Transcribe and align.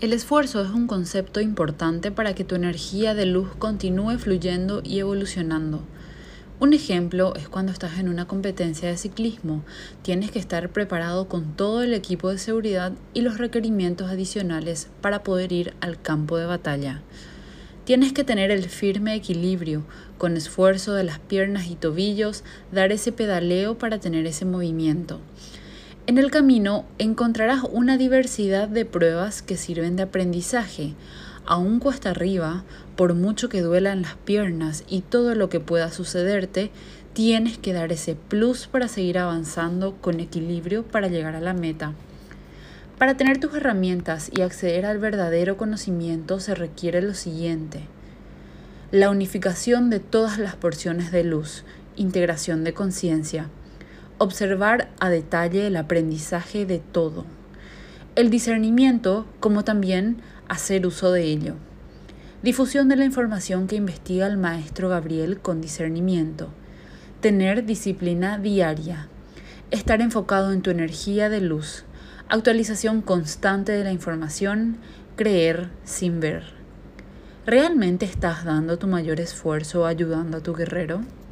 El 0.00 0.12
esfuerzo 0.12 0.62
es 0.62 0.70
un 0.70 0.86
concepto 0.86 1.40
importante 1.40 2.12
para 2.12 2.32
que 2.32 2.44
tu 2.44 2.54
energía 2.54 3.14
de 3.14 3.26
luz 3.26 3.48
continúe 3.58 4.16
fluyendo 4.18 4.80
y 4.84 5.00
evolucionando. 5.00 5.82
Un 6.60 6.72
ejemplo 6.72 7.34
es 7.34 7.48
cuando 7.48 7.72
estás 7.72 7.98
en 7.98 8.08
una 8.08 8.28
competencia 8.28 8.88
de 8.88 8.96
ciclismo. 8.96 9.64
Tienes 10.02 10.30
que 10.30 10.38
estar 10.38 10.68
preparado 10.68 11.26
con 11.26 11.56
todo 11.56 11.82
el 11.82 11.94
equipo 11.94 12.30
de 12.30 12.38
seguridad 12.38 12.92
y 13.12 13.22
los 13.22 13.38
requerimientos 13.38 14.08
adicionales 14.08 14.88
para 15.00 15.24
poder 15.24 15.50
ir 15.50 15.74
al 15.80 16.00
campo 16.00 16.36
de 16.36 16.46
batalla. 16.46 17.02
Tienes 17.84 18.12
que 18.12 18.22
tener 18.22 18.52
el 18.52 18.68
firme 18.68 19.16
equilibrio, 19.16 19.82
con 20.16 20.36
esfuerzo 20.36 20.94
de 20.94 21.02
las 21.02 21.18
piernas 21.18 21.66
y 21.66 21.74
tobillos, 21.74 22.44
dar 22.70 22.92
ese 22.92 23.10
pedaleo 23.10 23.78
para 23.78 23.98
tener 23.98 24.26
ese 24.26 24.44
movimiento. 24.44 25.20
En 26.08 26.16
el 26.16 26.30
camino 26.30 26.86
encontrarás 26.96 27.64
una 27.70 27.98
diversidad 27.98 28.66
de 28.66 28.86
pruebas 28.86 29.42
que 29.42 29.58
sirven 29.58 29.94
de 29.94 30.04
aprendizaje. 30.04 30.94
Aún 31.44 31.80
cuesta 31.80 32.08
arriba, 32.08 32.64
por 32.96 33.12
mucho 33.12 33.50
que 33.50 33.60
duelan 33.60 34.00
las 34.00 34.14
piernas 34.14 34.84
y 34.88 35.02
todo 35.02 35.34
lo 35.34 35.50
que 35.50 35.60
pueda 35.60 35.92
sucederte, 35.92 36.70
tienes 37.12 37.58
que 37.58 37.74
dar 37.74 37.92
ese 37.92 38.14
plus 38.14 38.68
para 38.68 38.88
seguir 38.88 39.18
avanzando 39.18 39.96
con 40.00 40.18
equilibrio 40.18 40.82
para 40.82 41.08
llegar 41.08 41.36
a 41.36 41.42
la 41.42 41.52
meta. 41.52 41.92
Para 42.96 43.18
tener 43.18 43.38
tus 43.38 43.54
herramientas 43.54 44.30
y 44.34 44.40
acceder 44.40 44.86
al 44.86 44.98
verdadero 44.98 45.58
conocimiento 45.58 46.40
se 46.40 46.54
requiere 46.54 47.02
lo 47.02 47.12
siguiente. 47.12 47.82
La 48.92 49.10
unificación 49.10 49.90
de 49.90 50.00
todas 50.00 50.38
las 50.38 50.56
porciones 50.56 51.12
de 51.12 51.24
luz, 51.24 51.64
integración 51.96 52.64
de 52.64 52.72
conciencia, 52.72 53.50
observar 54.18 54.88
a 55.00 55.10
detalle 55.10 55.66
el 55.66 55.76
aprendizaje 55.76 56.66
de 56.66 56.78
todo, 56.80 57.24
el 58.16 58.30
discernimiento 58.30 59.26
como 59.40 59.64
también 59.64 60.20
hacer 60.48 60.86
uso 60.86 61.12
de 61.12 61.22
ello, 61.22 61.54
difusión 62.42 62.88
de 62.88 62.96
la 62.96 63.04
información 63.04 63.66
que 63.66 63.76
investiga 63.76 64.26
el 64.26 64.36
maestro 64.36 64.88
Gabriel 64.88 65.38
con 65.38 65.60
discernimiento, 65.60 66.48
tener 67.20 67.64
disciplina 67.64 68.38
diaria, 68.38 69.08
estar 69.70 70.00
enfocado 70.00 70.52
en 70.52 70.62
tu 70.62 70.70
energía 70.70 71.28
de 71.28 71.40
luz, 71.40 71.84
actualización 72.28 73.02
constante 73.02 73.72
de 73.72 73.84
la 73.84 73.92
información, 73.92 74.78
creer 75.16 75.70
sin 75.84 76.20
ver. 76.20 76.58
¿Realmente 77.46 78.04
estás 78.04 78.44
dando 78.44 78.78
tu 78.78 78.86
mayor 78.86 79.20
esfuerzo 79.20 79.86
ayudando 79.86 80.38
a 80.38 80.42
tu 80.42 80.54
guerrero? 80.54 81.00